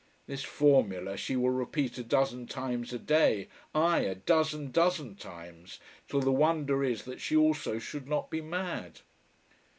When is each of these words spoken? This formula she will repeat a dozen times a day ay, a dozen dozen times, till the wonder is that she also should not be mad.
This 0.25 0.41
formula 0.43 1.15
she 1.15 1.35
will 1.35 1.51
repeat 1.51 1.99
a 1.99 2.03
dozen 2.03 2.47
times 2.47 2.91
a 2.91 2.97
day 2.97 3.49
ay, 3.75 3.99
a 3.99 4.15
dozen 4.15 4.71
dozen 4.71 5.13
times, 5.13 5.79
till 6.07 6.21
the 6.21 6.31
wonder 6.31 6.83
is 6.83 7.03
that 7.03 7.21
she 7.21 7.35
also 7.37 7.77
should 7.77 8.07
not 8.07 8.31
be 8.31 8.41
mad. 8.41 9.01